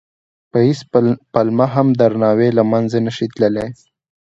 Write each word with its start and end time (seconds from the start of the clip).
په 0.51 0.57
هېڅ 0.65 0.79
پلمه 1.33 1.65
هم 1.75 1.87
درناوی 1.99 2.49
له 2.57 2.63
منځه 2.71 2.97
نه 3.07 3.11
شي 3.17 3.27
تللی. 3.35 3.67